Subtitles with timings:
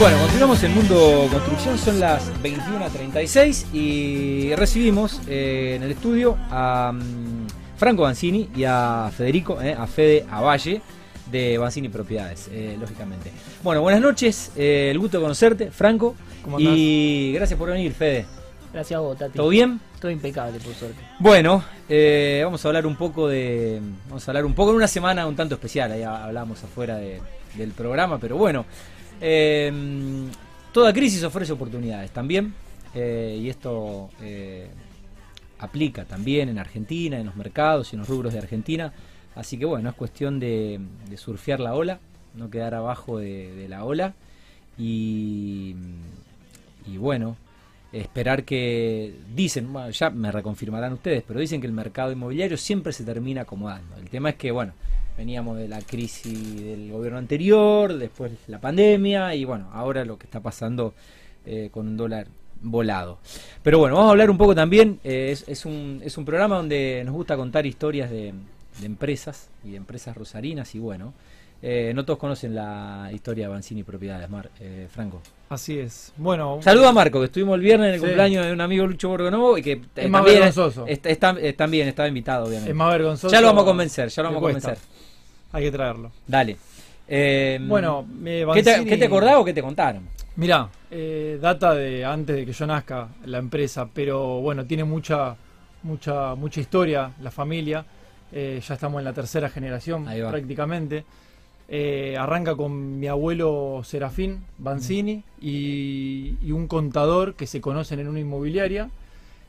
[0.00, 6.92] Bueno, continuamos en Mundo Construcción, son las 21.36 y recibimos eh, en el estudio a
[6.92, 10.82] mm, Franco Banzini y a Federico, eh, a Fede Avalle
[11.30, 13.30] de Banzini Propiedades, eh, lógicamente.
[13.62, 16.74] Bueno, buenas noches, eh, el gusto de conocerte, Franco, ¿Cómo andás?
[16.76, 18.26] y gracias por venir, Fede.
[18.72, 19.36] Gracias a vos, Tati.
[19.36, 19.80] ¿Todo bien?
[20.00, 21.00] Todo impecable, por suerte.
[21.20, 23.80] Bueno, eh, vamos a hablar un poco de.
[24.08, 25.92] Vamos a hablar un poco en una semana un tanto especial.
[25.92, 27.20] Ahí hablamos afuera de-
[27.54, 28.64] del programa, pero bueno.
[29.22, 29.72] Eh,
[30.72, 32.54] toda crisis ofrece oportunidades también.
[32.94, 34.68] eh, y esto eh,
[35.58, 38.92] aplica también en Argentina, en los mercados y en los rubros de Argentina.
[39.34, 40.80] Así que bueno, es cuestión de,
[41.16, 42.00] surfear la ola,
[42.34, 44.14] no quedar abajo de, de la ola.
[44.76, 45.74] Y,
[46.86, 47.36] y bueno,
[47.92, 52.92] esperar que dicen, bueno, ya me reconfirmarán ustedes, pero dicen que el mercado inmobiliario siempre
[52.92, 53.96] se termina acomodando.
[53.96, 54.72] El tema es que, bueno,
[55.16, 60.24] veníamos de la crisis del gobierno anterior, después la pandemia y bueno, ahora lo que
[60.24, 60.94] está pasando
[61.44, 62.26] eh, con un dólar
[62.60, 63.18] volado.
[63.62, 66.56] Pero bueno, vamos a hablar un poco también, eh, es, es un, es un programa
[66.56, 68.32] donde nos gusta contar historias de,
[68.80, 71.12] de empresas y de empresas rosarinas y bueno,
[71.62, 75.22] eh, no todos conocen la historia de Banzini Propiedades, Mar, eh, Franco.
[75.48, 76.12] Así es.
[76.16, 78.06] Bueno, Saluda a Marco, que estuvimos el viernes en el Sí.
[78.06, 80.86] cumpleaños de un amigo Lucho Borgonovo y que eh, Es más vergonzoso.
[80.86, 82.70] está- está- eh, también estaba invitado, obviamente.
[82.70, 83.32] es más vergonzoso.
[83.32, 84.78] ya lo vamos a convencer, ya lo vamos a convencer.
[85.52, 86.10] Hay que traerlo.
[86.26, 86.56] Dale.
[87.06, 90.08] Eh, Bueno, me ¿qué, te, Banzini- qué te acordás o qué te contaron?
[90.36, 95.36] Mirá, eh, data de antes de que yo nazca la empresa, pero bueno, tiene mucha,
[95.82, 97.84] mucha, mucha historia la familia.
[98.32, 101.04] Eh, ya estamos en la tercera generación prácticamente.
[101.68, 108.08] Eh, arranca con mi abuelo Serafín Banzini y, y un contador que se conocen en
[108.08, 108.90] una inmobiliaria,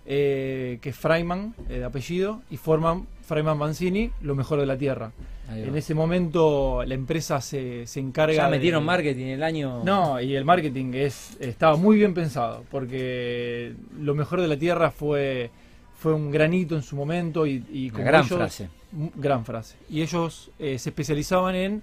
[0.06, 4.78] eh, que es Freiman, eh, de apellido, y forman Freiman Banzini, lo mejor de la
[4.78, 5.12] tierra.
[5.54, 8.34] En ese momento la empresa se, se encarga.
[8.34, 9.84] ya de- metieron marketing el año.
[9.84, 14.90] No, y el marketing es estaba muy bien pensado, porque lo mejor de la tierra
[14.92, 15.52] fue,
[16.00, 18.70] fue un granito en su momento y, y como gran ellos- frase.
[19.16, 19.76] gran frase.
[19.90, 21.82] Y ellos se especializaban en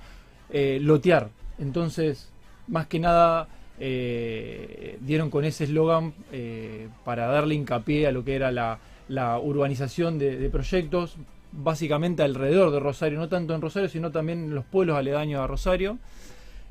[0.53, 1.29] eh, lotear.
[1.59, 2.29] Entonces,
[2.69, 8.35] más que nada, eh, dieron con ese eslogan eh, para darle hincapié a lo que
[8.35, 8.79] era la,
[9.09, 11.17] la urbanización de, de proyectos,
[11.53, 15.47] básicamente alrededor de Rosario, no tanto en Rosario, sino también en los pueblos aledaños a
[15.47, 15.99] Rosario.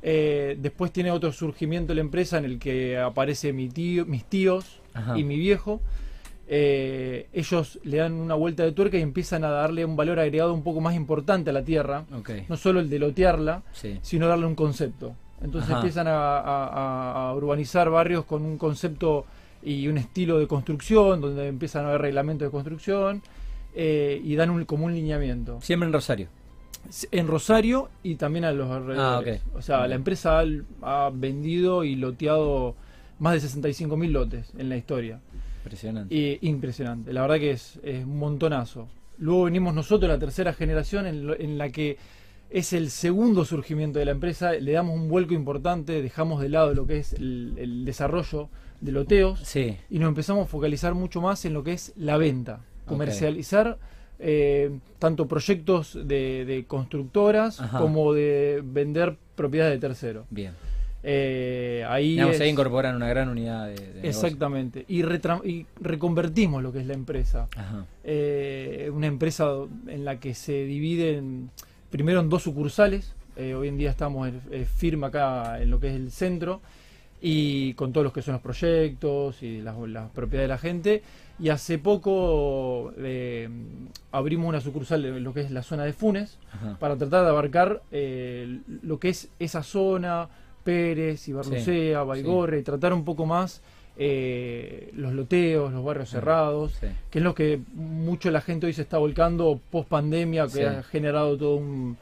[0.02, 4.80] Eh, después tiene otro surgimiento la empresa en el que aparece mi tío, mis tíos
[4.94, 5.18] Ajá.
[5.18, 5.82] y mi viejo.
[6.52, 10.52] Eh, ellos le dan una vuelta de tuerca y empiezan a darle un valor agregado
[10.54, 12.06] un poco más importante a la tierra.
[12.50, 14.00] No solo el de lotearla, Sí.
[14.02, 15.14] sino darle un concepto.
[15.42, 15.80] Entonces Ajá.
[15.80, 19.26] empiezan a, a- a- a urbanizar barrios con un concepto
[19.62, 23.22] y un estilo de construcción, donde empiezan a haber reglamentos de construcción
[23.76, 25.60] eh, y dan un, como un lineamiento.
[25.62, 26.28] Siempre en Rosario.
[27.12, 29.42] En Rosario y también a los alrededores.
[29.46, 29.58] Ah.
[29.58, 32.74] O sea, la empresa ha, ha vendido y loteado
[33.20, 35.20] más de 65 mil lotes en la historia.
[35.70, 36.40] Impresionante.
[36.42, 38.88] Impresionante, la verdad que es, es un montonazo.
[39.18, 41.98] Luego venimos nosotros, la tercera generación, en, lo- en la que
[42.50, 46.74] es el segundo surgimiento de la empresa, le damos un vuelco importante, dejamos de lado
[46.74, 48.50] lo que es el, el desarrollo
[48.82, 49.78] de loteos Sí.
[49.90, 53.78] y nos empezamos a focalizar mucho más en lo que es la venta, comercializar
[54.20, 57.80] eh, tanto proyectos de, de constructoras Ajá.
[57.80, 60.26] como de vender propiedades de terceros.
[60.30, 60.54] Bien.
[61.04, 64.08] Eh, ahí Digamos, es- ahí incorporan una gran unidad de, de.
[64.10, 64.86] Exactamente.
[64.88, 65.02] Y,
[65.82, 67.48] reconvertimos lo que es la empresa.
[67.56, 67.86] Ajá.
[68.04, 69.50] Eh, una empresa
[69.88, 71.50] en la que se divide en-
[71.90, 73.14] primero en dos sucursales.
[73.38, 76.60] Eh, hoy en día estamos en, firme acá en lo que es el centro
[77.22, 81.04] y con todos los que son los proyectos y las, las propiedades de la gente.
[81.40, 82.92] Y hace poco
[84.12, 86.78] abrimos una sucursal en lo que es la zona de Funes Ajá.
[86.80, 90.28] para tratar de abarcar lo que es esa zona,
[90.74, 93.62] Pérez, Ibarlucea, Baigorre, y tratar un poco más
[94.02, 96.88] eh, los loteos, los barrios cerrados, Sí.
[97.10, 100.62] que es lo que mucho la gente hoy se está volcando post pandemia, que Sí.
[100.64, 101.98] ha generado todo un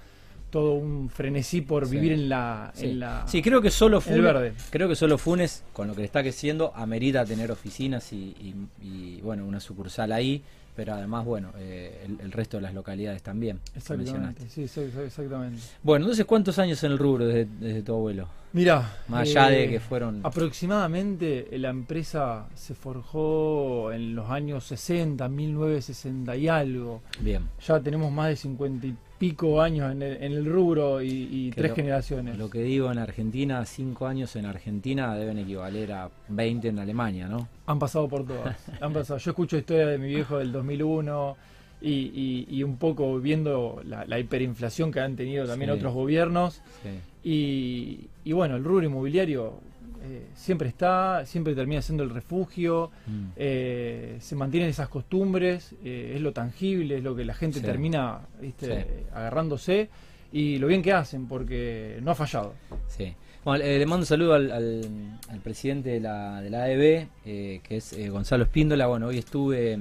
[0.50, 1.96] todo un frenesí por Sí.
[1.96, 2.86] vivir en la, Sí.
[2.86, 4.54] en la Sí, creo que solo Funes, verde.
[4.70, 9.22] creo que solo Funes, con lo que está creciendo, amerita tener oficinas y, y- y,
[9.22, 10.42] bueno, una sucursal ahí,
[10.76, 13.60] pero además, bueno, eh, el, el resto de las localidades también.
[13.76, 15.60] Exactamente, sí, sí, exactamente.
[15.84, 18.30] Bueno, entonces, ¿cuántos años en el rubro desde, desde tu abuelo?
[18.58, 20.22] Mira, Más allá de que fueron...
[20.24, 27.02] Aproximadamente eh, la empresa se forjó en los años 60, 1960 y algo.
[27.20, 31.52] Bien, Ya tenemos más de 50 y pico años en el, en el rubro y,
[31.56, 32.38] tres lo- generaciones.
[32.38, 37.28] lo que digo en Argentina, cinco años en Argentina deben equivaler a 20 en Alemania,
[37.28, 37.48] ¿no?
[37.66, 38.58] Han pasado por todas.
[38.82, 39.20] Han pasado.
[39.20, 41.36] Yo escucho historias de mi viejo del 2001
[41.82, 45.78] y, y- y un poco viendo la, la hiperinflación que han tenido también Sí.
[45.78, 46.62] otros gobiernos.
[46.84, 46.90] Sí.
[47.32, 49.60] Y, y bueno, el rubro inmobiliario
[50.04, 53.26] eh, siempre está, siempre termina siendo el refugio, Mm.
[53.36, 57.66] eh, se mantienen esas costumbres, eh, es lo tangible, es lo que la gente Sí.
[57.66, 58.66] termina ¿viste?
[58.82, 58.88] Sí.
[59.14, 59.90] agarrándose
[60.32, 62.54] y lo bien que hacen, porque no ha fallado.
[62.88, 63.14] Sí.
[63.44, 67.62] Bueno, le mando un saludo al, al- al presidente de la, de la AEB, que
[67.78, 68.88] es Gonzalo Espíndola.
[68.88, 69.80] Bueno, hoy estuve,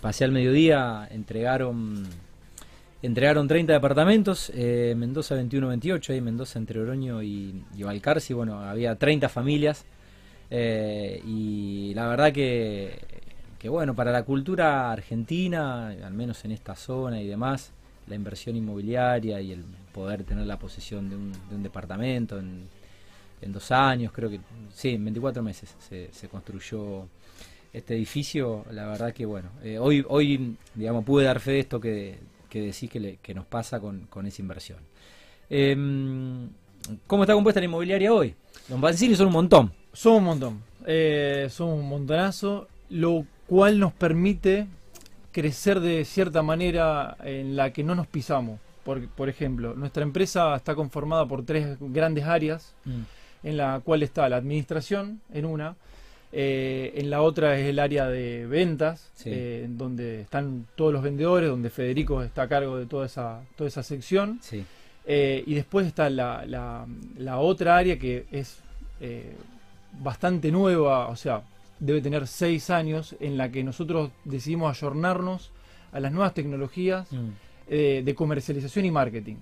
[0.00, 2.04] pasé al mediodía, entregaron
[3.06, 9.28] entregaron 30 departamentos, eh, Mendoza 21-28, ahí Mendoza entre Oroño y, y bueno, había 30
[9.28, 9.84] familias.
[10.50, 12.98] eh, y la verdad que,
[13.58, 17.72] que, bueno, para la cultura argentina, al menos en esta zona y demás,
[18.06, 22.68] la inversión inmobiliaria y el poder tener la posesión de un, de un departamento en,
[23.42, 24.40] en dos años, creo que
[24.72, 27.06] sí, en 24 meses se, se construyó
[27.72, 28.64] este edificio.
[28.70, 32.18] La verdad que bueno, eh, hoy, hoy digamos, pude dar fe de esto que,
[32.54, 34.78] que decís que, le- que nos pasa con, con esa inversión.
[35.50, 36.48] Em,
[37.08, 38.34] ¿Cómo está compuesta la inmobiliaria hoy?
[38.68, 39.72] Los Bancini son un montón.
[39.92, 44.66] Somos un montón, eh, somos un montonazo, lo cual nos permite
[45.32, 48.60] crecer de cierta manera en la que no nos pisamos.
[48.84, 52.74] Por, por ejemplo, nuestra empresa está conformada por tres grandes áreas,
[53.42, 55.74] en la cual está la administración en una,
[56.36, 59.30] eh, en la otra es el área de ventas, Sí.
[59.32, 63.68] eh, donde están todos los vendedores, donde Federico está a cargo de toda esa, toda
[63.68, 64.38] esa sección.
[64.42, 64.64] Sí.
[65.06, 66.86] Eh, y después está la, la-
[67.18, 68.58] la otra área que es
[69.00, 69.34] eh,
[70.02, 71.42] bastante nueva, o sea,
[71.78, 75.50] debe tener seis años, en la que nosotros decidimos ayornarnos
[75.92, 77.28] a las nuevas tecnologías Mm,
[77.68, 79.36] de comercialización y marketing,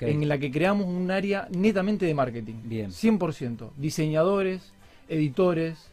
[0.00, 2.54] en la que creamos un área netamente de marketing.
[2.64, 2.90] Bien.
[2.90, 3.70] 100%.
[3.76, 4.72] Diseñadores,
[5.08, 5.90] editores,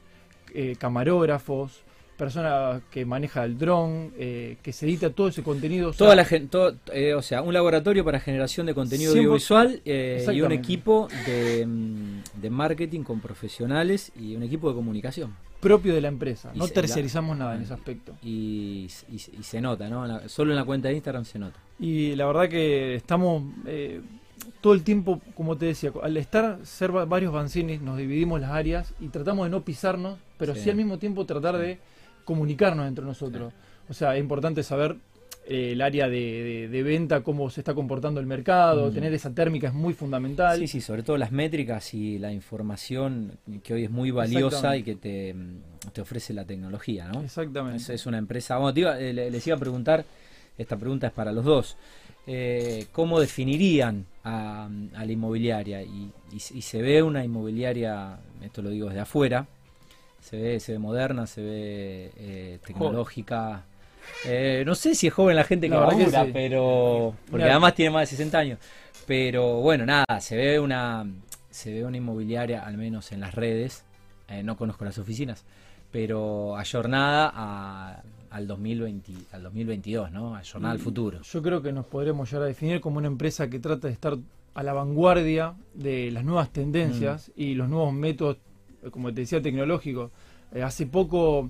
[0.56, 1.81] eh, camarógrafos,
[2.18, 5.90] persona que maneja el dron, eh, que se edita todo ese contenido.
[5.90, 9.13] o sea, Toda la gen- todo, eh, o sea, un laboratorio para generación de contenido
[9.13, 14.69] 100% audiovisual eh, y un equipo de, mm, de marketing con profesionales y un equipo
[14.69, 15.36] de comunicación.
[15.62, 16.52] propio de la empresa.
[16.54, 18.13] Y No tercerizamos la- nada en ese aspecto.
[18.22, 20.06] Y, y- y se nota, ¿no?
[20.06, 21.60] La- solo en la cuenta de Instagram se nota.
[21.80, 23.42] Y la verdad que estamos
[24.62, 28.51] todo el tiempo, como te decía, al estar ser va- varios fanzines, nos dividimos las
[28.51, 30.69] áreas y tratamos de no pisarnos, pero sí, Sí.
[30.69, 31.80] al mismo tiempo tratar de
[32.24, 33.53] comunicarnos entre nosotros.
[33.89, 34.95] O sea, es importante saber
[35.47, 38.94] eh, el área de, de- de venta, cómo se está comportando el mercado, Mm.
[38.95, 40.57] tener esa térmica es muy fundamental.
[40.57, 43.33] Sí, sí, sobre todo las métricas y la información
[43.63, 47.21] que hoy es muy valiosa y que te, mm, te ofrece la tecnología, ¿no?
[47.21, 47.77] Exactamente.
[47.77, 48.57] Es, es una empresa.
[48.57, 50.03] Bueno, te iba- eh, le- les iba a preguntar,
[50.57, 51.77] esta pregunta es para los dos.
[52.27, 55.81] Eh, ¿Cómo definirían a, a la inmobiliaria?
[55.83, 59.45] Y, y se- y se ve una inmobiliaria, esto lo digo desde afuera,
[60.22, 63.63] se ve, se ve moderna, se ve eh, tecnológica.
[64.25, 67.92] Eh, no sé si es joven la gente que que labura, pero porque además tiene
[67.92, 68.60] más de 60 años.
[69.06, 71.06] Pero bueno, nada, se ve una
[71.51, 73.83] se ve una inmobiliaria, al menos en las redes,
[74.44, 75.45] no conozco las oficinas,
[75.92, 80.36] pero ayornada a, al 2020, al 2022, ¿no?
[80.36, 81.22] Ayornada al Y futuro.
[81.22, 84.18] Yo creo que nos podremos llegar a definir como una empresa que trata de estar
[84.54, 87.42] a la vanguardia de las nuevas tendencias Mm.
[87.42, 88.38] y los nuevos métodos,
[88.92, 90.12] como te decía, tecnológicos.
[90.54, 91.50] Eh, hace poco,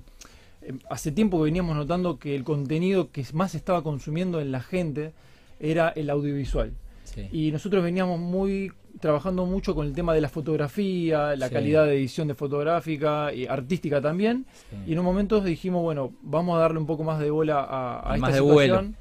[0.62, 4.60] eh, hace tiempo que veníamos notando que el contenido que más estaba consumiendo en la
[4.60, 5.12] gente
[5.60, 6.72] era el audiovisual.
[7.06, 7.28] Sí.
[7.32, 11.54] Y nosotros veníamos muy trabajando mucho con el tema de la fotografía, la Sí.
[11.54, 14.46] calidad de edición de fotográfica y artística también.
[14.70, 14.76] Sí.
[14.86, 18.16] Y en un momento dijimos, bueno, vamos a darle un poco más de bola a,
[18.18, 18.96] más esta de situación.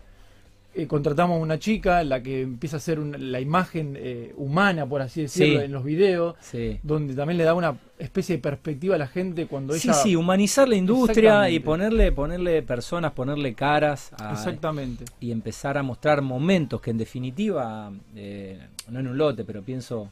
[0.77, 5.21] Eh, contratamos una chica, la que empieza a hacer la imagen eh, humana, por así
[5.21, 5.65] decirlo, Sí.
[5.65, 6.79] en los videos, Sí.
[6.83, 9.93] donde también le da una especie de perspectiva a la gente cuando Sí, ella...
[9.93, 15.05] sí, humanizar la industria y ponerle, ponerle personas, ponerle caras a- Exactamente.
[15.21, 20.11] y empezar a mostrar momentos que en definitiva, eh, no en un lote, pero pienso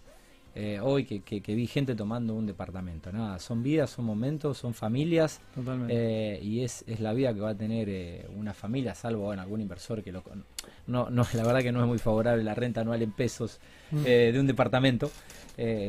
[0.55, 3.11] eh, hoy que, que- que vi gente tomando un departamento.
[3.11, 5.93] Nada, son vidas, son momentos, son familias Totalmente.
[5.95, 9.41] eh, y es, es la vida que va a tener eh, una familia, salvo bueno,
[9.41, 10.23] algún inversor que lo...
[10.87, 13.59] No, no, la verdad que no es muy favorable la renta anual en pesos
[13.91, 14.03] Mm.
[14.03, 15.11] de un departamento.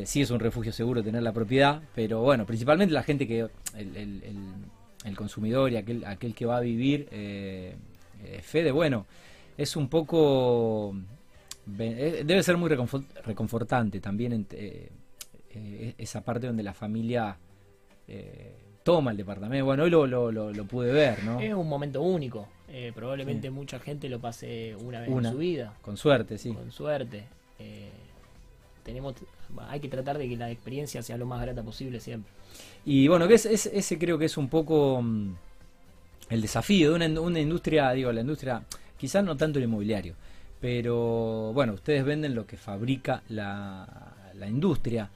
[0.05, 3.97] Sí es un refugio seguro tener la propiedad, pero bueno, principalmente la gente que, el,
[3.97, 4.55] el- el-
[5.07, 7.09] el consumidor y aquel, aquel que va a vivir,
[8.43, 9.07] Fede, bueno,
[9.57, 10.95] es un poco,
[11.67, 14.91] debe ser muy reconfort- reconfortante también eh,
[15.51, 17.37] eh, esa parte donde la familia
[18.09, 18.53] eh,
[18.83, 19.65] toma el departamento.
[19.65, 21.41] Bueno, hoy lo, lo, lo- lo pude ver, ¿no?
[21.41, 22.49] Es un momento único.
[22.69, 25.29] Eh, probablemente mucha gente lo pase una vez Una.
[25.29, 26.53] en su vida, Con suerte, sí.
[26.53, 27.25] con suerte.
[27.59, 27.89] Eh,
[28.83, 29.15] tenemos,
[29.69, 32.31] hay que tratar de que la experiencia sea lo más grata posible siempre.
[32.85, 35.35] Y bueno, que es, es- ese creo que es un poco mm,
[36.31, 38.63] el desafío de una, una industria, digo, la industria,
[38.99, 40.15] quizás no tanto el inmobiliario,
[40.61, 43.87] pero bueno, ustedes venden lo que fabrica la,
[44.35, 45.11] la industria.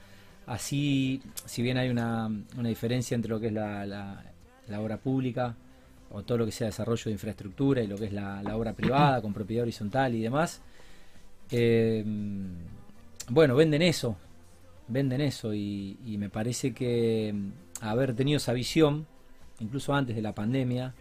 [0.47, 5.55] Así, si bien hay una, una diferencia entre lo que es la, la- obra pública
[6.11, 9.21] o todo lo que sea desarrollo de infraestructura y lo que es la, obra privada
[9.23, 10.61] con propiedad horizontal y demás,
[11.51, 12.05] eh,
[13.31, 14.17] bueno, venden eso,
[14.89, 19.07] venden eso y, me parece que mm, haber tenido esa visión,
[19.61, 20.95] incluso antes de la pandemia,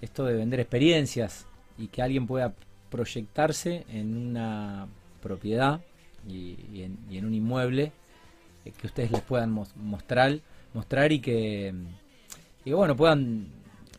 [0.00, 1.46] esto de vender experiencias
[1.78, 2.54] y que alguien pueda
[2.90, 4.86] proyectarse en una
[5.22, 5.80] propiedad
[6.28, 7.92] y, y en, y en un inmueble
[8.64, 10.38] eh, que ustedes les puedan mos- mostrar,
[10.74, 11.74] mostrar y que,
[12.64, 13.48] y bueno puedan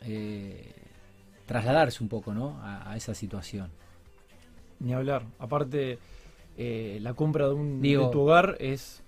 [0.02, 0.72] eh,
[1.46, 2.60] trasladarse un poco ¿no?
[2.62, 3.70] a, a esa situación.
[4.80, 5.24] Ni hablar.
[5.40, 5.98] Aparte,
[6.58, 9.02] eh, la compra de, un, Digo- de tu hogar es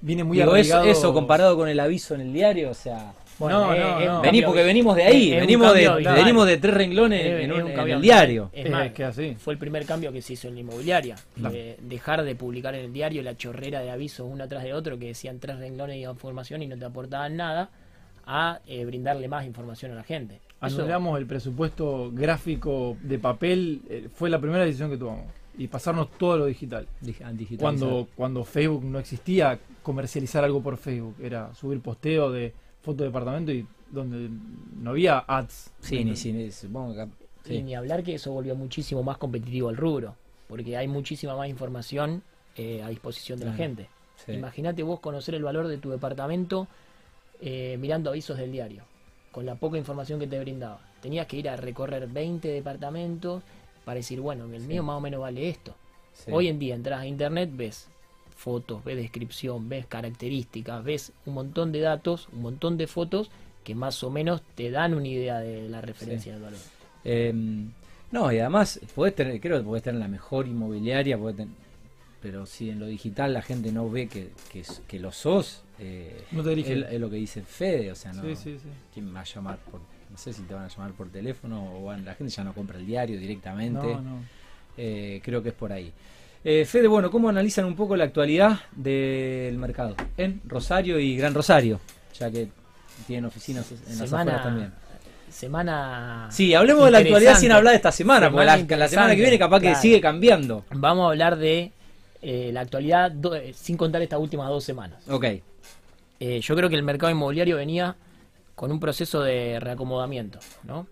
[0.00, 3.12] viene muy Digo, eso, eso comparado con el aviso en el diario, o sea,
[3.48, 4.16] No, es- no, no.
[4.16, 7.40] un vení cambio- porque venimos de ahí, es venimos de, venimos de tres renglones Es-
[7.44, 8.50] en, un- en cambio el diario.
[8.52, 9.36] Es Es más, que así.
[9.38, 11.16] fue el primer cambio que se hizo en la inmobiliaria.
[11.34, 11.54] Claro.
[11.54, 14.98] de dejar de publicar en el diario la chorrera de avisos uno atrás de otro
[14.98, 17.70] que decían tres renglones de información y no te aportaban nada,
[18.26, 20.40] a eh, brindarle más información a la gente.
[20.62, 25.24] Eso- Anulamos el presupuesto gráfico de papel, eh, fue la primera decisión que tomamos.
[25.58, 26.86] Y pasarnos todo a lo digital.
[27.58, 31.16] Cuando, cuando Facebook no existía, comercializar algo por Facebook.
[31.22, 34.28] Era subir posteo de foto de departamento y donde
[34.80, 35.72] no había ads.
[35.80, 37.54] Sí, ni, ni- supongo que...
[37.54, 40.14] Y ni hablar que eso volvió muchísimo más competitivo el rubro,
[40.48, 42.22] porque hay muchísima más información
[42.56, 43.88] eh, a disposición de la gente.
[44.24, 44.32] sí.
[44.32, 46.68] Imagínate vos conocer el valor de tu departamento
[47.40, 48.84] eh, mirando avisos del diario,
[49.32, 50.80] con la poca información que te brindaba.
[51.00, 53.42] Tenías que ir a recorrer 20 departamentos
[53.84, 54.68] para decir, bueno, el Sí.
[54.68, 55.74] mío más o menos vale esto.
[56.30, 57.88] Hoy en día entras a internet, ves
[58.40, 63.30] fotos, ves descripción, ves características, ves un montón de datos, un montón de fotos
[63.64, 66.58] que más o menos te dan una idea de la referencia del valor.
[67.04, 67.32] Eh,
[68.10, 71.54] no, y además, podés tener, creo que podés tener la mejor inmobiliaria, podés ten-
[72.22, 76.22] pero si en lo digital la gente no ve que, que, que lo sos, eh,
[76.32, 78.68] No te es, es lo que dice Fede, o sea, no, Sí, sí, sí.
[78.92, 79.80] ¿quién me va a llamar por,
[80.10, 82.52] no sé si te van a llamar por teléfono o van- la gente ya no
[82.54, 84.18] compra el diario directamente, No, no.
[84.76, 85.92] Eh, creo que es por ahí.
[86.42, 91.34] Eh, Fede, bueno, ¿cómo analizan un poco la actualidad del mercado en Rosario y Gran
[91.34, 91.80] Rosario?
[92.18, 92.48] Ya que
[93.06, 94.72] tienen oficinas en las afueras también.
[95.30, 98.88] semana Sí, hablemos de la actualidad sin hablar de esta semana, porque Semana la, la
[98.88, 100.64] semana que viene capaz que sigue cambiando.
[100.70, 101.72] Vamos a hablar de
[102.22, 104.98] eh, la actualidad do- eh, sin contar estas últimas dos semanas.
[105.08, 105.24] Ok,
[106.22, 107.96] Eh, yo creo que el mercado inmobiliario venía
[108.54, 110.86] con un proceso de reacomodamiento, ¿no?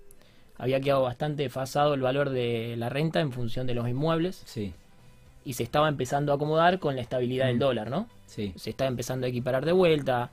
[0.56, 4.72] Había quedado bastante desfasado el valor de la renta en función de los inmuebles sí,
[5.48, 7.60] y se estaba empezando a acomodar con la estabilidad del Mm.
[7.60, 8.06] dólar, ¿no?
[8.26, 10.30] sí, Se estaba empezando a equiparar de vuelta.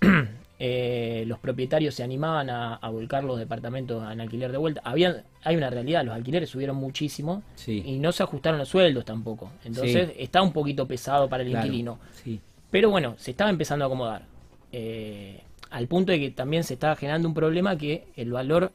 [0.64, 4.80] Eh, los propietarios se animaban a, a volcar los departamentos en alquiler de vuelta.
[4.84, 7.82] Había, hay una realidad, los alquileres subieron muchísimo sí.
[7.84, 9.50] y no se ajustaron los sueldos tampoco.
[9.64, 10.14] Entonces Sí.
[10.18, 11.98] está un poquito pesado para el claro, inquilino.
[12.12, 12.38] Sí,
[12.70, 14.22] Pero bueno, se estaba empezando a acomodar.
[14.70, 18.70] Eh, al punto de que también se estaba generando un problema que el valor,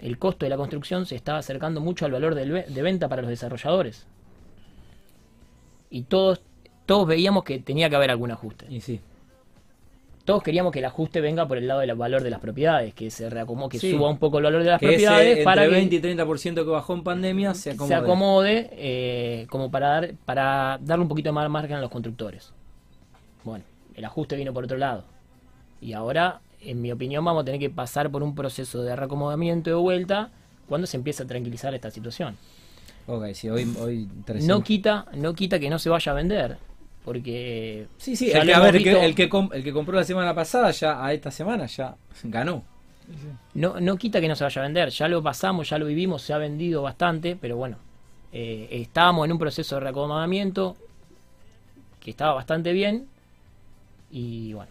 [0.00, 3.28] el costo de la construcción se estaba acercando mucho al valor de venta para los
[3.30, 4.04] desarrolladores.
[5.90, 6.40] Y todos,
[6.86, 8.66] todos veíamos que tenía que haber algún ajuste.
[8.70, 9.00] y sí.
[10.24, 13.10] Todos queríamos que el ajuste venga por el lado del valor de las propiedades, que
[13.10, 13.90] se reacomode, que Sí.
[13.90, 16.00] suba un poco el valor de las Que propiedades ese para entre que 20 y
[16.00, 17.88] 30% que bajó en pandemia se acomode.
[17.88, 22.52] se acomode eh, como para, dar, para darle un poquito más margen a los constructores.
[23.42, 25.04] Bueno, el ajuste vino por otro lado.
[25.80, 29.70] Y ahora, en mi opinión, vamos a tener que pasar por un proceso de reacomodamiento
[29.70, 30.30] de vuelta
[30.68, 32.36] cuando se empiece a tranquilizar esta situación.
[33.06, 34.64] Ok, sí, hoy, hoy No 300.
[34.64, 36.58] quita, no quita que no se vaya a vender,
[37.04, 39.64] porque Sí, sí, el que, a hemos ver, el que, visto- el, que com- el
[39.64, 42.62] que compró la semana pasada, ya a esta semana, ya ganó.
[43.54, 44.90] no, no quita que no se vaya a vender.
[44.90, 47.76] Ya lo pasamos, ya lo vivimos, se ha vendido bastante, pero bueno,
[48.32, 50.76] eh, estábamos en un proceso de reacomodamiento
[52.00, 53.06] que estaba bastante bien
[54.10, 54.70] y bueno,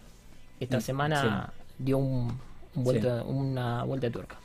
[0.58, 2.38] esta Mm, semana dio un,
[2.74, 4.36] un vuelta- una vuelta de tuerca.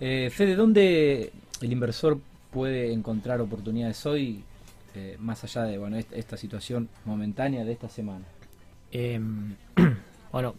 [0.00, 2.18] Eh, Fede, ¿dónde el inversor
[2.56, 4.42] puede encontrar oportunidades hoy,
[4.94, 8.24] eh, más allá de bueno est- esta situación momentánea de esta semana?
[8.92, 9.20] Eh,
[10.32, 10.54] bueno,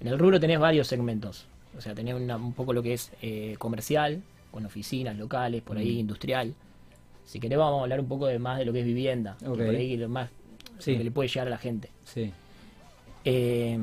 [0.00, 1.46] en el rubro tenés varios segmentos.
[1.78, 5.76] O sea, tenés una- un poco lo que es eh, comercial, con oficinas locales, por
[5.76, 6.54] ahí industrial.
[7.24, 9.46] Si querés vamos a hablar un poco de más de lo que es vivienda, que
[9.46, 10.28] por ahí lo más
[10.80, 10.92] Sí.
[10.94, 11.88] lo que le puede llegar a la gente.
[12.04, 12.32] Sí,
[13.24, 13.78] Eh,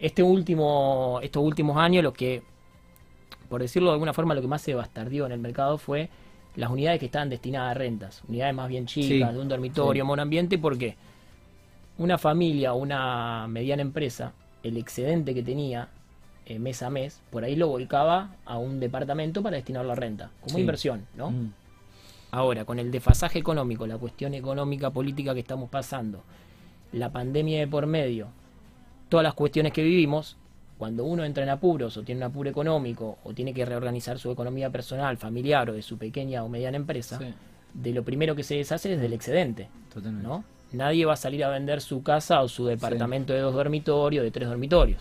[0.00, 2.42] este último, estos últimos años, lo que,
[3.48, 6.08] por decirlo de alguna forma, lo que más se bastardió en el mercado fue
[6.56, 10.04] las unidades que estaban destinadas a rentas, unidades más bien chicas, Sí, de un dormitorio,
[10.04, 10.06] sí.
[10.06, 10.96] monoambiente, porque
[11.98, 14.32] una familia o una mediana empresa,
[14.62, 15.88] el excedente que tenía
[16.46, 20.30] eh, mes a mes, por ahí lo volcaba a un departamento para destinarlo a renta,
[20.42, 20.60] como Sí.
[20.60, 21.30] inversión, ¿no?
[21.30, 21.52] Mm,
[22.32, 26.22] Ahora, con el desfasaje económico, la cuestión económica política que estamos pasando,
[26.92, 28.26] la pandemia de por medio
[29.08, 30.36] todas las cuestiones que vivimos,
[30.78, 34.30] cuando uno entra en apuros o tiene un apuro económico o tiene que reorganizar su
[34.30, 37.32] economía personal, familiar o de su pequeña o mediana empresa, Sí,
[37.74, 40.26] de lo primero que se deshace es del excedente, totalmente.
[40.26, 40.44] ¿no?
[40.72, 44.30] Nadie va a salir a vender su casa o su departamento de dos dormitorios, de
[44.32, 45.00] tres dormitorios.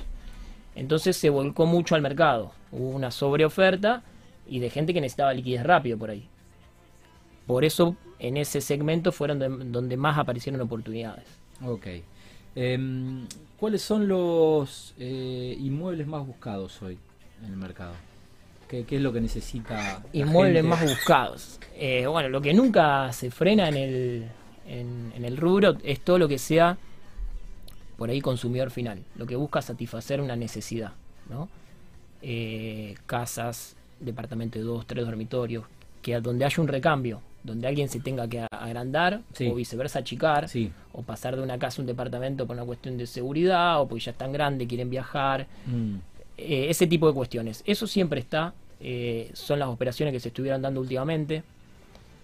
[0.76, 2.52] Entonces se volcó mucho al mercado.
[2.72, 4.04] Hubo una sobreoferta
[4.48, 6.28] y de gente que necesitaba liquidez rápido por ahí.
[7.48, 11.26] Por eso en ese segmento fueron de- donde más aparecieron oportunidades.
[11.66, 11.88] Ok.
[12.56, 13.26] Em,
[13.58, 16.98] ¿Cuáles son los eh, inmuebles más buscados hoy
[17.46, 17.94] en el mercado?
[18.68, 20.04] ¿Qué, es lo que necesita?
[20.14, 21.60] Inmuebles más buscados.
[21.76, 24.28] Eh, bueno, lo que nunca se frena en el,
[24.68, 26.78] en, el rubro es todo lo que sea
[27.98, 30.94] por ahí consumidor final, lo que busca satisfacer una necesidad,
[31.30, 31.48] ¿no?
[32.22, 35.66] Eh, casas, departamento de dos, tres dormitorios,
[36.02, 39.48] que donde haya un recambio, donde alguien se tenga que agrandar Sí.
[39.50, 40.72] o viceversa achicar, Sí.
[40.94, 44.06] o pasar de una casa a un departamento por una cuestión de seguridad o porque
[44.06, 45.96] ya están grandes, quieren viajar, Mm,
[46.38, 47.62] eh, ese tipo de cuestiones.
[47.66, 51.44] Eso siempre está, eh, son las operaciones que se estuvieron dando últimamente.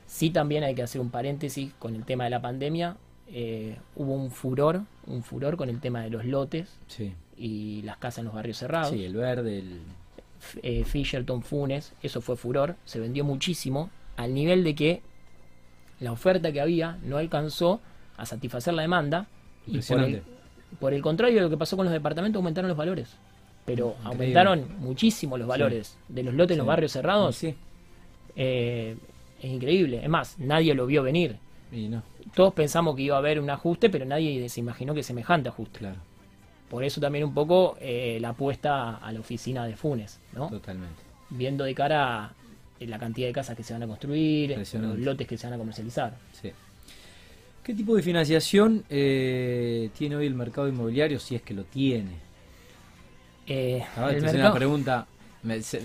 [0.07, 2.95] Sí también hay que hacer un paréntesis con el tema de la pandemia.
[3.31, 7.13] Eh, hubo un furor, un furor con el tema de los lotes sí.
[7.37, 8.89] y las casas en los barrios cerrados.
[8.91, 10.85] Sí, el verde, el...
[10.85, 15.01] Fisherton, Funes, eso fue furor, se vendió muchísimo, al nivel de que
[15.99, 17.81] la oferta que había no alcanzó
[18.17, 19.27] a satisfacer la demanda
[19.67, 20.23] y por el,
[20.79, 23.15] por el contrario de lo que pasó con los departamentos aumentaron los valores.
[23.65, 24.09] Pero Increíble.
[24.09, 27.35] aumentaron muchísimo los valores de los lotes en los barrios cerrados.
[27.35, 27.53] Sí,
[28.35, 28.95] eh,
[29.41, 30.01] es increíble.
[30.03, 31.37] Es más, nadie lo vio venir.
[31.71, 32.01] y no,
[32.33, 35.79] Todos pensamos que iba a haber un ajuste, pero nadie se imaginó que semejante ajuste.
[35.79, 35.97] claro,
[36.69, 40.49] Por eso también un poco eh, la apuesta a la oficina de Funes, ¿no?
[40.49, 41.01] totalmente.
[41.29, 42.33] viendo de cara
[42.87, 44.95] la cantidad de casas que se van a construir, Impresionante.
[44.97, 46.13] los lotes que se van a comercializar.
[46.41, 46.51] Sí.
[47.63, 52.11] ¿Qué tipo de financiación eh, tiene hoy el mercado inmobiliario, si es que lo tiene?
[53.47, 55.07] Eh, Ah, es una pregunta.
[55.43, 55.81] me- se,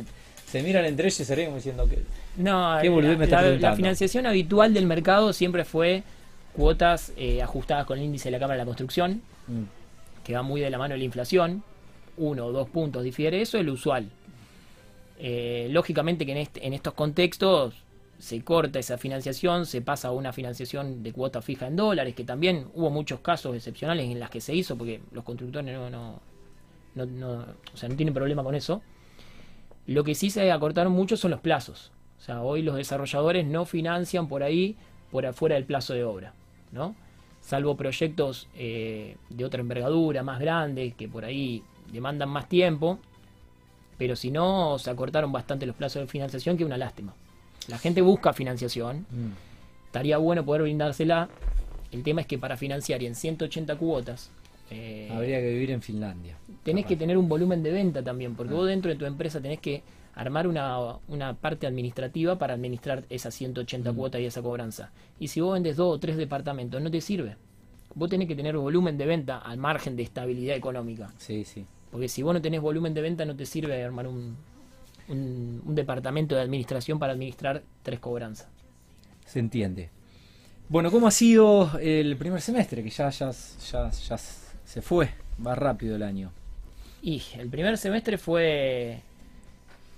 [0.47, 1.99] se miran entre ellos y como diciendo que.
[2.37, 6.03] No, ¿Qué me la, la- financiación habitual del mercado siempre fue
[6.53, 9.65] cuotas eh, ajustadas con el índice de la Cámara de la Construcción, Mm,
[10.25, 11.63] que va muy de la mano de la inflación.
[12.17, 14.09] Uno o dos puntos difiere eso, es lo usual.
[15.19, 17.75] Eh, lógicamente que en, este- estos contextos
[18.19, 22.25] se corta esa financiación, se pasa a una financiación de cuota fija en dólares, que
[22.25, 26.21] también hubo muchos casos excepcionales en las que se hizo, porque los constructores no, no,
[26.95, 28.83] no, no- o sea, no tienen problema con eso.
[29.87, 31.93] Lo que sí se acortaron mucho son los plazos.
[32.19, 34.77] O sea, hoy los desarrolladores no financian por ahí,
[35.11, 36.33] por afuera del plazo de obra,
[36.73, 36.95] ¿no?
[37.41, 42.99] Salvo proyectos eh, de otra envergadura, más grandes, que por ahí demandan más tiempo.
[43.99, 47.15] Pero si no, se acortaron bastante los plazos de financiación, que es una lástima.
[47.69, 51.29] La gente busca financiación, mm, estaría bueno poder brindársela.
[51.93, 54.31] El tema es que para financiar y en 180 cuotas,
[54.71, 56.37] eh, Habría que vivir en Finlandia.
[56.65, 56.89] tenés capaz.
[56.89, 58.57] que tener un volumen de venta también, porque Ah.
[58.57, 59.83] vos dentro de tu empresa tenés que
[60.17, 60.79] armar una,
[61.09, 63.97] una parte administrativa para administrar esas 180 Mm.
[63.97, 64.91] cuotas y esa cobranza.
[65.21, 67.37] Y si vos vendes dos o tres departamentos, no te sirve.
[67.95, 71.13] Vos tenés que tener volumen de venta al margen de estabilidad económica.
[71.19, 71.65] Sí, sí.
[71.95, 74.37] Porque si vos no tenés volumen de venta, no te sirve armar un,
[75.09, 78.49] un, un departamento de administración para administrar tres cobranzas.
[79.27, 79.91] Se entiende.
[80.69, 82.83] Bueno, ¿cómo ha sido el primer semestre?
[82.83, 84.19] Que ya, ya, ya, ya
[84.65, 85.11] se fue.
[85.47, 86.33] Va rápido el año.
[87.01, 89.01] Y el primer semestre fue.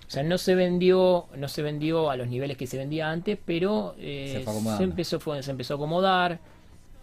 [0.06, 3.38] O sea, no se vendió, no se vendió a los niveles que se vendía antes,
[3.42, 4.44] pero eh,
[4.76, 6.40] Se empezó, fue- se empezó a acomodar.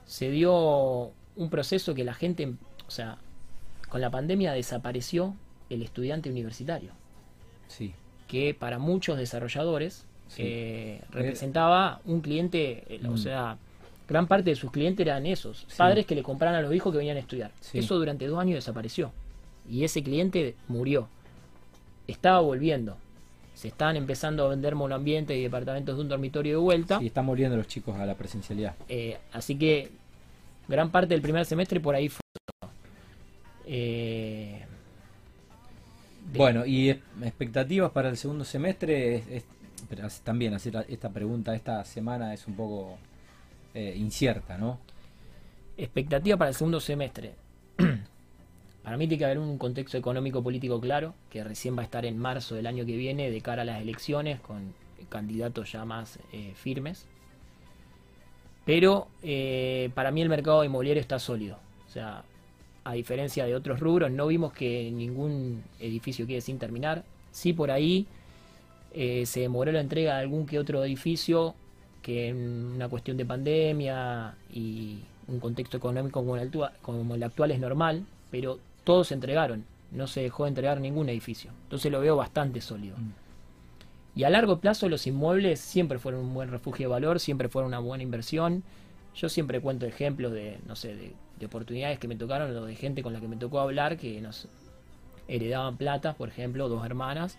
[0.05, 2.53] Se dio un proceso que la gente,
[2.87, 3.17] o sea,
[3.93, 5.35] con la pandemia desapareció
[5.69, 6.89] el estudiante universitario,
[7.67, 7.93] Sí.
[8.27, 10.41] que para muchos desarrolladores Sí.
[10.43, 13.17] eh, representaba un cliente, eh, o Mm.
[13.19, 13.57] sea,
[14.09, 15.75] gran parte de sus clientes eran esos, Sí.
[15.77, 17.51] padres que le compraban a los hijos que venían a estudiar.
[17.59, 17.77] Sí.
[17.77, 19.11] Eso durante dos años desapareció.
[19.69, 21.07] Y ese cliente murió.
[22.07, 22.97] Estaba volviendo.
[23.53, 26.97] Se estaban empezando a vender monoambientes y departamentos de un dormitorio de vuelta.
[26.97, 28.73] Sí, están volviendo los chicos a la presencialidad.
[28.89, 29.91] Eh, así que
[30.67, 32.22] gran parte del primer semestre por ahí fue.
[33.65, 34.65] Eh,
[36.35, 39.15] Bueno, y expectativas para el segundo semestre.
[39.15, 39.45] Es, es-
[39.89, 42.97] pero hace- también hacer esta pregunta esta semana es un poco
[43.73, 44.79] eh, incierta, ¿no?
[45.77, 47.35] expectativa para el segundo semestre.
[48.83, 52.05] para mí tiene que haber un contexto económico político claro, que recién va a estar
[52.05, 54.73] en marzo del año que viene de cara a las elecciones con
[55.09, 57.07] candidatos ya más eh, firmes.
[58.65, 61.59] Pero eh, para mí el mercado inmobiliario está sólido.
[61.87, 62.23] O sea,
[62.83, 67.03] a diferencia de otros rubros, no vimos que ningún edificio quede sin terminar.
[67.31, 68.05] Sí, por ahí
[68.93, 71.55] eh, se demoró la entrega de algún que otro edificio
[72.01, 72.37] que en
[72.75, 77.59] una cuestión de pandemia y un contexto económico como el, actua- como el actual es
[77.59, 81.51] normal, pero todos se entregaron, no se dejó de entregar ningún edificio.
[81.63, 82.97] Entonces lo veo bastante sólido.
[82.97, 84.19] Mm.
[84.19, 87.69] Y a largo plazo los inmuebles siempre fueron un buen refugio de valor, siempre fueron
[87.69, 88.63] una buena inversión.
[89.15, 92.75] Yo siempre cuento ejemplos de, no sé, de, de oportunidades que me tocaron o de
[92.75, 94.47] gente con la que me tocó hablar que nos
[95.27, 97.37] heredaban plata, por ejemplo, dos hermanas.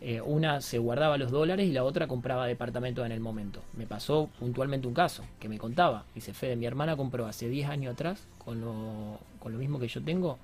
[0.00, 3.62] Eh, una se guardaba los dólares y la otra compraba departamentos en el momento.
[3.76, 6.04] Me pasó puntualmente un caso que me contaba.
[6.14, 9.88] Dice, Fede, mi hermana compró hace 10 años atrás, con lo, con lo mismo que
[9.88, 10.38] yo tengo,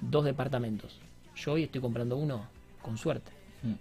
[0.00, 0.98] dos departamentos.
[1.34, 2.46] Yo hoy estoy comprando uno
[2.80, 3.30] con suerte.
[3.62, 3.74] Mm.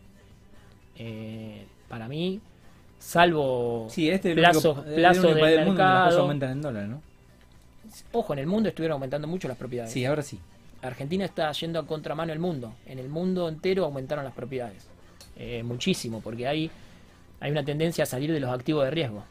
[0.98, 2.42] Eh, para mí,
[3.00, 6.22] salvo Sí, este es plazos, único- plazos del mercado.
[6.22, 7.02] aumentan en dólares, ¿no?
[8.12, 9.92] Ojo, en el mundo estuvieron aumentando mucho las propiedades.
[9.94, 10.40] Sí, ahora sí.
[10.82, 12.74] Argentina está yendo a contramano el mundo.
[12.86, 14.86] En el mundo entero aumentaron las propiedades.
[15.38, 16.70] Eh, muchísimo, porque hay,
[17.40, 19.24] hay una tendencia a salir de los activos de riesgo.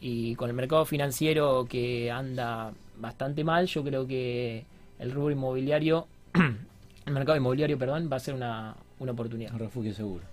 [0.00, 4.64] Y con el mercado financiero que anda bastante mal, yo creo que
[4.98, 6.06] el rubro inmobiliario,
[7.06, 9.52] el mercado inmobiliario, perdón, va a ser una, una oportunidad.
[9.52, 10.24] Un refugio seguro.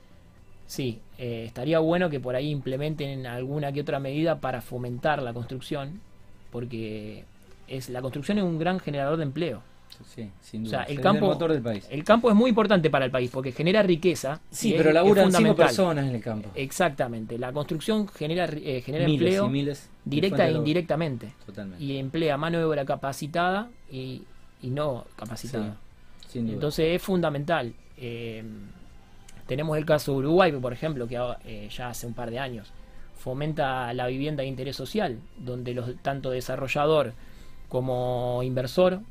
[0.69, 5.33] Sí, eh, estaría bueno que por ahí implementen alguna que otra medida para fomentar la
[5.33, 5.99] construcción,
[6.51, 7.23] porque
[7.67, 9.63] es la construcción es un gran generador de empleo.
[10.05, 10.85] Sí, sin O duda.
[10.85, 11.87] sea, el campo, motor del país.
[11.89, 14.41] el campo es muy importante para el país porque genera riqueza.
[14.51, 16.51] Sí, pero es laburan cinco personas en el campo.
[16.53, 17.39] Exactamente.
[17.39, 19.89] La construcción genera, eh, genera miles empleo y miles.
[20.05, 21.33] directa e indirectamente.
[21.47, 21.83] Totalmente.
[21.83, 24.21] Y emplea mano de obra capacitada y,
[24.61, 25.77] y no capacitada.
[26.27, 26.53] Sin duda.
[26.53, 27.73] Entonces es fundamental.
[27.97, 28.43] Eh,
[29.49, 32.71] tenemos el caso de Uruguay, por ejemplo, que eh, ya hace un par de años
[33.17, 37.11] fomenta la vivienda de interés social, donde los, tanto desarrollador
[37.67, 39.01] como inversor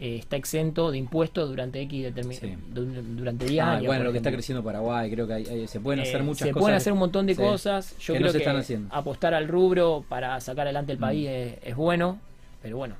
[0.00, 2.54] eh, está exento de impuestos durante X Sí.
[2.72, 2.84] du-
[3.16, 3.86] durante 10 Ah, años.
[3.86, 6.46] bueno, lo que está creciendo Paraguay, creo que hay- hay- se pueden hacer Eh, muchas
[6.46, 6.60] se cosas.
[6.62, 7.42] pueden hacer un montón de Sí.
[7.42, 7.96] cosas.
[7.98, 8.94] Yo que creo no se que haciendo.
[8.94, 11.00] apostar al rubro para sacar adelante el Mm.
[11.00, 12.20] país es, es bueno,
[12.62, 12.94] pero bueno.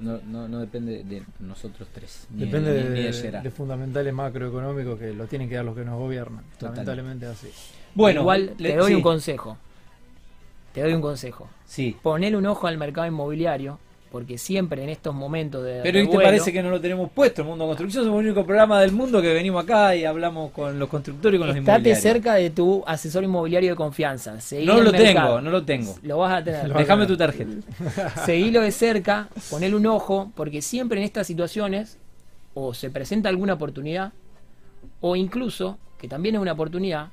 [0.00, 2.26] No, no, no depende de nosotros tres.
[2.30, 3.42] Ni Depende de, de, ni de de- Gerard.
[3.42, 6.42] de fundamentales macroeconómicos que lo tienen que dar los que nos gobiernan.
[6.58, 6.64] Totalmente.
[6.86, 7.48] Lamentablemente así.
[7.94, 9.56] Bueno, Igual le- te doy sí, un consejo.
[10.72, 11.48] Te doy un consejo.
[11.66, 11.96] Sí.
[12.02, 13.78] Ponele un ojo al mercado inmobiliario,
[14.10, 15.80] porque siempre en estos momentos de.
[15.82, 17.42] Pero ¿y te parece que no lo tenemos puesto?
[17.42, 20.78] El Mundo Construcción somos el único programa del mundo que venimos acá y hablamos con
[20.78, 22.02] los constructores y con los Estate inmobiliarios.
[22.02, 24.40] cerca de tu asesor inmobiliario de confianza.
[24.40, 25.28] Seguí No lo mercado.
[25.36, 25.94] tengo, no lo tengo.
[26.02, 26.72] Lo vas a tener.
[26.72, 27.50] Déjame tu tarjeta.
[28.26, 31.96] Seguilo de cerca, ponele un ojo, porque siempre en estas situaciones
[32.54, 34.12] o se presenta alguna oportunidad,
[35.00, 37.08] o incluso, que también es una oportunidad,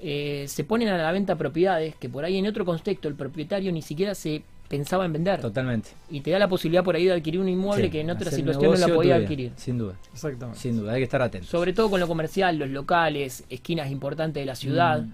[0.00, 3.70] eh, se ponen a la venta propiedades que por ahí en otro contexto el propietario
[3.72, 5.40] ni siquiera se pensaba en vender.
[5.40, 5.90] Totalmente.
[6.10, 8.30] Y te da la posibilidad por ahí de adquirir un inmueble Sí, que en otra
[8.30, 9.52] situación no la podía adquirir.
[9.56, 10.60] Sin duda, Exactamente.
[10.60, 11.50] sin duda, hay que estar atentos.
[11.50, 15.02] Sobre todo con lo comercial, los locales, esquinas importantes de la ciudad.
[15.02, 15.12] Mm,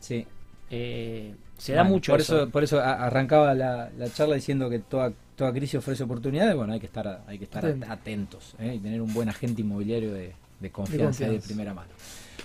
[0.00, 0.26] Sí.
[0.70, 2.42] eh, se da mucho por eso.
[2.42, 2.50] eso.
[2.50, 6.56] Por eso arrancaba la, la charla diciendo que toda, toda crisis ofrece oportunidades.
[6.56, 7.86] Bueno, hay que estar, hay que estar Atento.
[7.88, 8.74] atentos ¿eh?
[8.74, 11.46] y tener un buen agente inmobiliario de, de confianza y de confianza.
[11.46, 11.90] primera mano.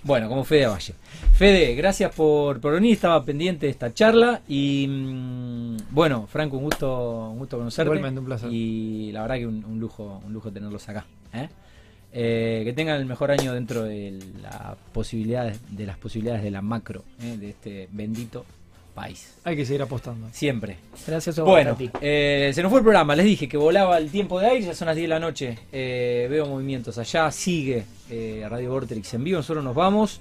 [0.03, 0.93] Bueno, como Fede Valle.
[1.33, 2.93] Fede, gracias por, por venir.
[2.93, 4.41] Estaba pendiente de esta charla.
[4.47, 7.87] Y mm, bueno, Franco, un gusto, un gusto conocerte.
[7.87, 8.49] Igualmente, un placer.
[8.51, 11.05] Y la verdad que un, un lujo, un lujo tenerlos acá.
[11.33, 11.49] ¿eh?
[12.13, 16.61] Eh, que tengan el mejor año dentro de las posibilidades, de las posibilidades de la
[16.61, 17.37] macro, ¿eh?
[17.37, 18.45] de este bendito
[18.97, 19.35] país.
[19.43, 20.27] Hay que seguir apostando.
[20.31, 20.77] Siempre.
[21.05, 23.15] Gracias a vos, Bueno, eh, se nos fue el programa.
[23.15, 24.65] Les dije que volaba el tiempo de aire.
[24.65, 25.59] Ya son las 10 de la noche.
[25.71, 27.29] Eh, veo movimientos allá.
[27.31, 29.37] Sigue eh, Radio Vortex en vivo.
[29.37, 30.19] Nosotros nos vamos.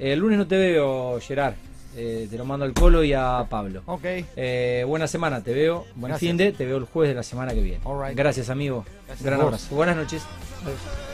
[0.00, 1.54] Eh, el lunes no te veo, Gerard.
[1.96, 3.82] Eh, te lo mando al Colo y a Pablo.
[3.86, 4.04] Ok.
[4.04, 5.86] Eh, buena semana, te veo.
[5.94, 6.28] Buen Gracias.
[6.28, 6.50] fin de.
[6.50, 7.80] Te veo el jueves de la semana que viene.
[7.84, 8.16] All right.
[8.18, 8.84] Gracias, amigo.
[9.06, 9.74] Gracias Gran abrazo.
[9.76, 10.22] Buenas noches.
[10.64, 11.07] Adiós.